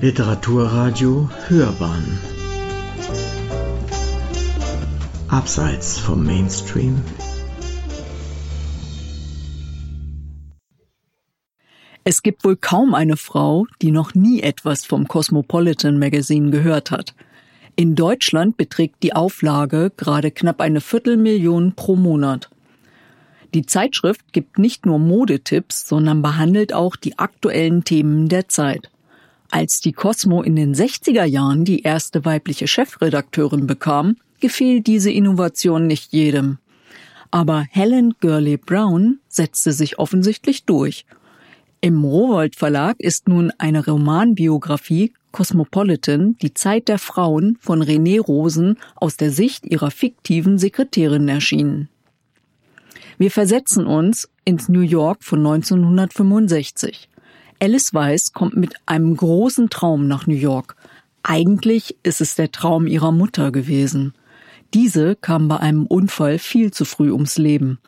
Literaturradio 0.00 1.28
Hörbahn 1.48 2.20
Abseits 5.26 5.98
vom 5.98 6.24
Mainstream 6.24 7.02
Es 12.04 12.22
gibt 12.22 12.44
wohl 12.44 12.54
kaum 12.54 12.94
eine 12.94 13.16
Frau, 13.16 13.66
die 13.82 13.90
noch 13.90 14.14
nie 14.14 14.40
etwas 14.40 14.84
vom 14.84 15.08
Cosmopolitan 15.08 15.98
Magazine 15.98 16.52
gehört 16.52 16.92
hat. 16.92 17.16
In 17.74 17.96
Deutschland 17.96 18.56
beträgt 18.56 19.02
die 19.02 19.14
Auflage 19.16 19.90
gerade 19.96 20.30
knapp 20.30 20.60
eine 20.60 20.80
Viertelmillion 20.80 21.72
pro 21.74 21.96
Monat. 21.96 22.50
Die 23.52 23.66
Zeitschrift 23.66 24.32
gibt 24.32 24.58
nicht 24.58 24.86
nur 24.86 25.00
Modetipps, 25.00 25.88
sondern 25.88 26.22
behandelt 26.22 26.72
auch 26.72 26.94
die 26.94 27.18
aktuellen 27.18 27.82
Themen 27.82 28.28
der 28.28 28.46
Zeit. 28.46 28.92
Als 29.50 29.80
die 29.80 29.92
Cosmo 29.92 30.42
in 30.42 30.56
den 30.56 30.74
60er 30.74 31.24
Jahren 31.24 31.64
die 31.64 31.82
erste 31.82 32.24
weibliche 32.24 32.68
Chefredakteurin 32.68 33.66
bekam, 33.66 34.16
gefiel 34.40 34.82
diese 34.82 35.10
Innovation 35.10 35.86
nicht 35.86 36.12
jedem. 36.12 36.58
Aber 37.30 37.66
Helen 37.70 38.14
Gurley 38.20 38.56
Brown 38.56 39.20
setzte 39.28 39.72
sich 39.72 39.98
offensichtlich 39.98 40.64
durch. 40.64 41.06
Im 41.80 42.04
Rowold 42.04 42.56
Verlag 42.56 42.96
ist 42.98 43.28
nun 43.28 43.52
eine 43.58 43.84
Romanbiografie 43.84 45.12
Cosmopolitan, 45.30 46.36
die 46.42 46.54
Zeit 46.54 46.88
der 46.88 46.98
Frauen 46.98 47.56
von 47.60 47.82
René 47.82 48.20
Rosen 48.20 48.78
aus 48.96 49.16
der 49.16 49.30
Sicht 49.30 49.66
ihrer 49.66 49.90
fiktiven 49.90 50.58
Sekretärin 50.58 51.28
erschienen. 51.28 51.88
Wir 53.18 53.30
versetzen 53.30 53.86
uns 53.86 54.28
ins 54.44 54.68
New 54.68 54.80
York 54.80 55.22
von 55.22 55.40
1965. 55.40 57.08
Alice 57.60 57.92
Weiss 57.92 58.32
kommt 58.32 58.56
mit 58.56 58.74
einem 58.86 59.16
großen 59.16 59.68
Traum 59.68 60.06
nach 60.06 60.26
New 60.26 60.34
York. 60.34 60.76
Eigentlich 61.24 61.96
ist 62.04 62.20
es 62.20 62.36
der 62.36 62.52
Traum 62.52 62.86
ihrer 62.86 63.10
Mutter 63.10 63.50
gewesen. 63.50 64.14
Diese 64.74 65.16
kam 65.16 65.48
bei 65.48 65.56
einem 65.56 65.86
Unfall 65.86 66.38
viel 66.38 66.72
zu 66.72 66.84
früh 66.84 67.10
ums 67.10 67.36
Leben. 67.36 67.78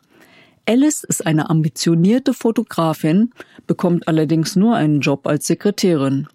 Alice 0.67 1.03
ist 1.03 1.25
eine 1.25 1.49
ambitionierte 1.49 2.33
Fotografin, 2.33 3.31
bekommt 3.65 4.07
allerdings 4.07 4.55
nur 4.55 4.75
einen 4.75 4.99
Job 4.99 5.25
als 5.25 5.47
Sekretärin. 5.47 6.27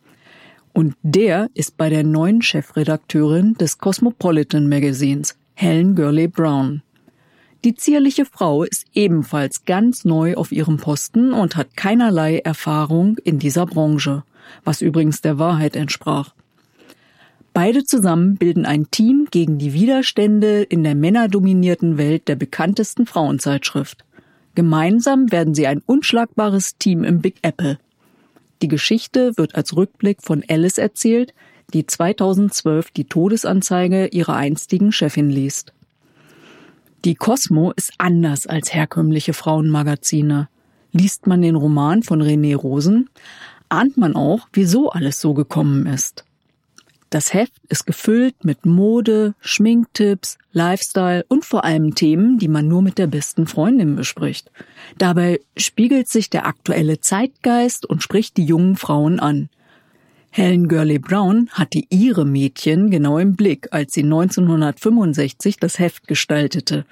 Und 0.72 0.94
der 1.02 1.48
ist 1.54 1.76
bei 1.76 1.90
der 1.90 2.04
neuen 2.04 2.42
Chefredakteurin 2.42 3.54
des 3.54 3.78
Cosmopolitan 3.78 4.68
Magazins, 4.68 5.36
Helen 5.54 5.94
Gurley 5.94 6.28
Brown. 6.28 6.82
Die 7.66 7.74
zierliche 7.74 8.26
Frau 8.26 8.62
ist 8.62 8.84
ebenfalls 8.94 9.64
ganz 9.64 10.04
neu 10.04 10.36
auf 10.36 10.52
ihrem 10.52 10.76
Posten 10.76 11.32
und 11.32 11.56
hat 11.56 11.76
keinerlei 11.76 12.38
Erfahrung 12.38 13.18
in 13.24 13.40
dieser 13.40 13.66
Branche, 13.66 14.22
was 14.62 14.82
übrigens 14.82 15.20
der 15.20 15.40
Wahrheit 15.40 15.74
entsprach. 15.74 16.32
Beide 17.52 17.82
zusammen 17.82 18.36
bilden 18.36 18.66
ein 18.66 18.92
Team 18.92 19.26
gegen 19.32 19.58
die 19.58 19.72
Widerstände 19.72 20.62
in 20.62 20.84
der 20.84 20.94
männerdominierten 20.94 21.98
Welt 21.98 22.28
der 22.28 22.36
bekanntesten 22.36 23.04
Frauenzeitschrift. 23.04 24.04
Gemeinsam 24.54 25.32
werden 25.32 25.52
sie 25.52 25.66
ein 25.66 25.82
unschlagbares 25.84 26.78
Team 26.78 27.02
im 27.02 27.20
Big 27.20 27.38
Apple. 27.42 27.80
Die 28.62 28.68
Geschichte 28.68 29.36
wird 29.36 29.56
als 29.56 29.74
Rückblick 29.74 30.22
von 30.22 30.44
Alice 30.48 30.78
erzählt, 30.78 31.34
die 31.74 31.84
2012 31.84 32.92
die 32.92 33.06
Todesanzeige 33.06 34.06
ihrer 34.06 34.36
einstigen 34.36 34.92
Chefin 34.92 35.30
liest. 35.30 35.72
Die 37.04 37.14
Cosmo 37.14 37.72
ist 37.76 37.92
anders 37.98 38.46
als 38.46 38.72
herkömmliche 38.72 39.32
Frauenmagazine. 39.32 40.48
Liest 40.92 41.26
man 41.26 41.42
den 41.42 41.56
Roman 41.56 42.02
von 42.02 42.22
René 42.22 42.56
Rosen, 42.56 43.10
ahnt 43.68 43.96
man 43.96 44.16
auch, 44.16 44.48
wieso 44.52 44.90
alles 44.90 45.20
so 45.20 45.34
gekommen 45.34 45.86
ist. 45.86 46.24
Das 47.10 47.32
Heft 47.32 47.62
ist 47.68 47.86
gefüllt 47.86 48.44
mit 48.44 48.66
Mode, 48.66 49.34
Schminktipps, 49.40 50.38
Lifestyle 50.52 51.24
und 51.28 51.44
vor 51.44 51.64
allem 51.64 51.94
Themen, 51.94 52.38
die 52.38 52.48
man 52.48 52.66
nur 52.66 52.82
mit 52.82 52.98
der 52.98 53.06
besten 53.06 53.46
Freundin 53.46 53.94
bespricht. 53.94 54.50
Dabei 54.98 55.40
spiegelt 55.56 56.08
sich 56.08 56.30
der 56.30 56.46
aktuelle 56.46 57.00
Zeitgeist 57.00 57.86
und 57.86 58.02
spricht 58.02 58.36
die 58.36 58.44
jungen 58.44 58.76
Frauen 58.76 59.20
an. 59.20 59.48
Helen 60.36 60.68
Gurley 60.68 60.98
Brown 60.98 61.48
hatte 61.52 61.80
ihre 61.88 62.26
Mädchen 62.26 62.90
genau 62.90 63.16
im 63.16 63.36
Blick, 63.36 63.68
als 63.70 63.94
sie 63.94 64.02
1965 64.02 65.56
das 65.56 65.78
Heft 65.78 66.06
gestaltete. 66.08 66.84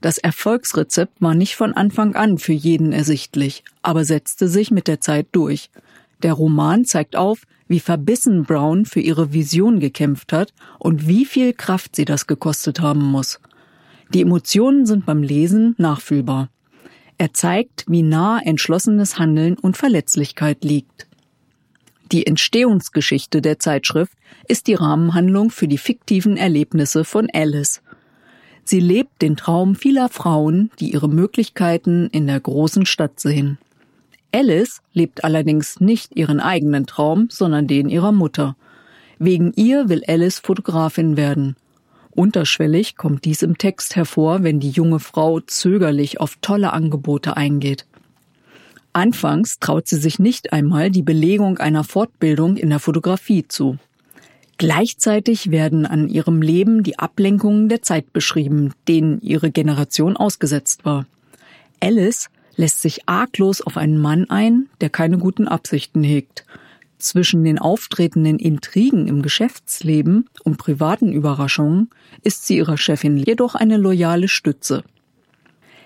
Das 0.00 0.18
Erfolgsrezept 0.18 1.20
war 1.20 1.34
nicht 1.34 1.56
von 1.56 1.72
Anfang 1.72 2.14
an 2.14 2.38
für 2.38 2.52
jeden 2.52 2.92
ersichtlich, 2.92 3.64
aber 3.82 4.04
setzte 4.04 4.46
sich 4.46 4.70
mit 4.70 4.86
der 4.86 5.00
Zeit 5.00 5.26
durch. 5.32 5.70
Der 6.22 6.34
Roman 6.34 6.84
zeigt 6.84 7.16
auf, 7.16 7.40
wie 7.66 7.80
verbissen 7.80 8.44
Brown 8.44 8.84
für 8.84 9.00
ihre 9.00 9.32
Vision 9.32 9.80
gekämpft 9.80 10.32
hat 10.32 10.54
und 10.78 11.08
wie 11.08 11.24
viel 11.24 11.54
Kraft 11.54 11.96
sie 11.96 12.04
das 12.04 12.28
gekostet 12.28 12.78
haben 12.78 13.02
muss. 13.02 13.40
Die 14.14 14.22
Emotionen 14.22 14.86
sind 14.86 15.06
beim 15.06 15.24
Lesen 15.24 15.74
nachfühlbar. 15.76 16.50
Er 17.18 17.34
zeigt, 17.34 17.84
wie 17.88 18.02
nah 18.02 18.38
entschlossenes 18.38 19.18
Handeln 19.18 19.58
und 19.58 19.76
Verletzlichkeit 19.76 20.62
liegt. 20.62 21.08
Die 22.12 22.26
Entstehungsgeschichte 22.26 23.42
der 23.42 23.58
Zeitschrift 23.58 24.12
ist 24.46 24.68
die 24.68 24.74
Rahmenhandlung 24.74 25.50
für 25.50 25.66
die 25.66 25.78
fiktiven 25.78 26.36
Erlebnisse 26.36 27.04
von 27.04 27.28
Alice. 27.32 27.82
Sie 28.62 28.80
lebt 28.80 29.22
den 29.22 29.36
Traum 29.36 29.74
vieler 29.74 30.08
Frauen, 30.08 30.70
die 30.78 30.92
ihre 30.92 31.08
Möglichkeiten 31.08 32.08
in 32.10 32.26
der 32.26 32.38
großen 32.38 32.86
Stadt 32.86 33.18
sehen. 33.18 33.58
Alice 34.32 34.82
lebt 34.92 35.24
allerdings 35.24 35.80
nicht 35.80 36.16
ihren 36.16 36.40
eigenen 36.40 36.86
Traum, 36.86 37.28
sondern 37.30 37.66
den 37.66 37.88
ihrer 37.88 38.12
Mutter. 38.12 38.56
Wegen 39.18 39.52
ihr 39.56 39.88
will 39.88 40.02
Alice 40.06 40.38
Fotografin 40.38 41.16
werden. 41.16 41.56
Unterschwellig 42.10 42.96
kommt 42.96 43.24
dies 43.24 43.42
im 43.42 43.58
Text 43.58 43.96
hervor, 43.96 44.42
wenn 44.42 44.60
die 44.60 44.70
junge 44.70 45.00
Frau 45.00 45.40
zögerlich 45.40 46.20
auf 46.20 46.38
tolle 46.40 46.72
Angebote 46.72 47.36
eingeht. 47.36 47.86
Anfangs 48.96 49.58
traut 49.58 49.86
sie 49.86 49.98
sich 49.98 50.18
nicht 50.18 50.54
einmal 50.54 50.90
die 50.90 51.02
Belegung 51.02 51.58
einer 51.58 51.84
Fortbildung 51.84 52.56
in 52.56 52.70
der 52.70 52.78
Fotografie 52.78 53.46
zu. 53.46 53.76
Gleichzeitig 54.56 55.50
werden 55.50 55.84
an 55.84 56.08
ihrem 56.08 56.40
Leben 56.40 56.82
die 56.82 56.98
Ablenkungen 56.98 57.68
der 57.68 57.82
Zeit 57.82 58.14
beschrieben, 58.14 58.72
denen 58.88 59.20
ihre 59.20 59.50
Generation 59.50 60.16
ausgesetzt 60.16 60.86
war. 60.86 61.04
Alice 61.78 62.30
lässt 62.56 62.80
sich 62.80 63.06
arglos 63.06 63.60
auf 63.60 63.76
einen 63.76 63.98
Mann 63.98 64.30
ein, 64.30 64.70
der 64.80 64.88
keine 64.88 65.18
guten 65.18 65.46
Absichten 65.46 66.02
hegt. 66.02 66.46
Zwischen 66.96 67.44
den 67.44 67.58
auftretenden 67.58 68.38
Intrigen 68.38 69.08
im 69.08 69.20
Geschäftsleben 69.20 70.30
und 70.42 70.56
privaten 70.56 71.12
Überraschungen 71.12 71.90
ist 72.22 72.46
sie 72.46 72.56
ihrer 72.56 72.78
Chefin 72.78 73.18
jedoch 73.18 73.56
eine 73.56 73.76
loyale 73.76 74.28
Stütze. 74.28 74.84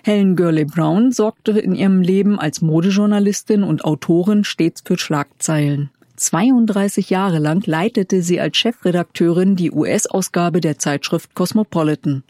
Helen 0.03 0.35
Gurley 0.35 0.65
Brown 0.65 1.11
sorgte 1.11 1.51
in 1.51 1.75
ihrem 1.75 2.01
Leben 2.01 2.39
als 2.39 2.61
Modejournalistin 2.61 3.63
und 3.63 3.85
Autorin 3.85 4.43
stets 4.43 4.81
für 4.83 4.97
Schlagzeilen. 4.97 5.91
32 6.15 7.11
Jahre 7.11 7.37
lang 7.37 7.63
leitete 7.65 8.23
sie 8.23 8.39
als 8.39 8.57
Chefredakteurin 8.57 9.55
die 9.55 9.71
US-Ausgabe 9.71 10.59
der 10.59 10.79
Zeitschrift 10.79 11.35
Cosmopolitan. 11.35 12.23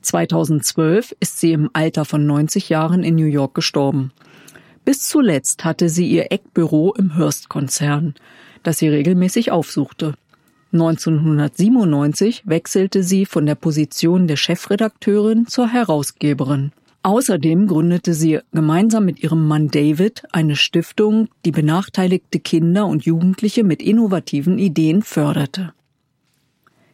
2012 0.00 1.14
ist 1.20 1.38
sie 1.38 1.52
im 1.52 1.68
Alter 1.74 2.06
von 2.06 2.24
90 2.26 2.70
Jahren 2.70 3.02
in 3.02 3.14
New 3.14 3.26
York 3.26 3.54
gestorben. 3.54 4.12
Bis 4.86 5.06
zuletzt 5.06 5.64
hatte 5.66 5.90
sie 5.90 6.08
ihr 6.08 6.32
Eckbüro 6.32 6.94
im 6.94 7.16
Hearst-Konzern, 7.16 8.14
das 8.62 8.78
sie 8.78 8.88
regelmäßig 8.88 9.50
aufsuchte. 9.50 10.14
1997 10.72 12.42
wechselte 12.46 13.02
sie 13.02 13.26
von 13.26 13.44
der 13.44 13.56
Position 13.56 14.28
der 14.28 14.36
Chefredakteurin 14.36 15.46
zur 15.46 15.68
Herausgeberin. 15.68 16.72
Außerdem 17.02 17.66
gründete 17.66 18.14
sie 18.14 18.40
gemeinsam 18.52 19.06
mit 19.06 19.22
ihrem 19.22 19.48
Mann 19.48 19.68
David 19.68 20.22
eine 20.32 20.54
Stiftung, 20.54 21.28
die 21.44 21.50
benachteiligte 21.50 22.40
Kinder 22.40 22.86
und 22.86 23.04
Jugendliche 23.04 23.64
mit 23.64 23.82
innovativen 23.82 24.58
Ideen 24.58 25.02
förderte. 25.02 25.72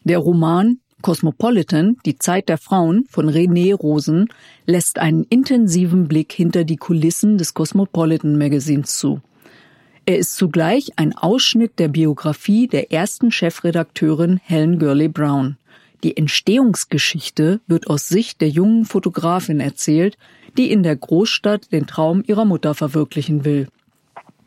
Der 0.05 0.19
Roman 0.19 0.79
Cosmopolitan, 1.02 1.96
die 2.06 2.19
Zeit 2.19 2.49
der 2.49 2.58
Frauen 2.58 3.05
von 3.08 3.29
René 3.29 3.75
Rosen, 3.75 4.29
lässt 4.64 4.99
einen 4.99 5.25
intensiven 5.25 6.08
Blick 6.08 6.32
hinter 6.32 6.64
die 6.64 6.76
Kulissen 6.76 7.38
des 7.38 7.55
Cosmopolitan 7.55 8.38
Magazins 8.38 8.99
zu. 8.99 9.20
Er 10.08 10.19
ist 10.19 10.37
zugleich 10.37 10.93
ein 10.94 11.14
Ausschnitt 11.14 11.81
der 11.81 11.88
Biografie 11.88 12.69
der 12.69 12.93
ersten 12.93 13.32
Chefredakteurin 13.32 14.38
Helen 14.44 14.79
Gurley 14.79 15.08
Brown. 15.08 15.56
Die 16.05 16.17
Entstehungsgeschichte 16.17 17.61
wird 17.67 17.88
aus 17.88 18.08
Sicht 18.08 18.41
der 18.41 18.49
jungen 18.49 18.85
Fotografin 18.85 19.58
erzählt, 19.58 20.17
die 20.56 20.70
in 20.70 20.85
der 20.85 20.94
Großstadt 20.94 21.73
den 21.73 21.88
Traum 21.88 22.23
ihrer 22.25 22.44
Mutter 22.44 22.76
verwirklichen 22.76 23.44
will. 23.44 23.67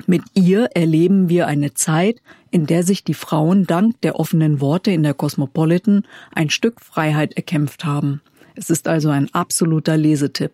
Mit 0.08 0.22
ihr 0.34 0.70
erleben 0.76 1.28
wir 1.28 1.48
eine 1.48 1.74
Zeit, 1.74 2.22
in 2.52 2.66
der 2.66 2.84
sich 2.84 3.04
die 3.04 3.14
Frauen 3.14 3.68
dank 3.68 4.00
der 4.00 4.18
offenen 4.18 4.62
Worte 4.62 4.92
in 4.92 5.04
der 5.04 5.14
Cosmopolitan 5.14 6.08
ein 6.34 6.50
Stück 6.50 6.80
Freiheit 6.80 7.34
erkämpft 7.34 7.84
haben. 7.84 8.22
Es 8.56 8.70
ist 8.70 8.88
also 8.88 9.10
ein 9.10 9.28
absoluter 9.34 9.98
Lesetipp. 9.98 10.54